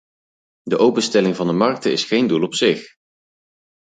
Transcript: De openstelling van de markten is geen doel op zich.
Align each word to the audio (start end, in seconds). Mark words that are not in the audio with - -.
De 0.63 0.77
openstelling 0.77 1.35
van 1.35 1.47
de 1.47 1.53
markten 1.53 1.91
is 1.91 2.03
geen 2.05 2.27
doel 2.27 2.43
op 2.43 2.55
zich. 2.55 2.95